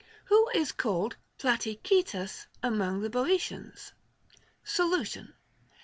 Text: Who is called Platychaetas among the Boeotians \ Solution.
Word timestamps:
Who 0.25 0.49
is 0.55 0.71
called 0.71 1.15
Platychaetas 1.37 2.47
among 2.63 3.01
the 3.03 3.09
Boeotians 3.11 3.91
\ 4.29 4.63
Solution. 4.63 5.35